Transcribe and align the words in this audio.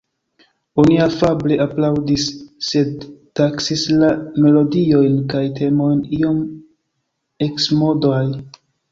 Oni 0.83 0.95
afable 1.03 1.57
aplaŭdis, 1.65 2.23
sed 2.67 3.03
taksis 3.39 3.83
la 4.03 4.09
melodiojn 4.45 5.19
kaj 5.33 5.41
temojn 5.59 6.01
iom 6.21 6.39
eksmodaj. 7.49 8.23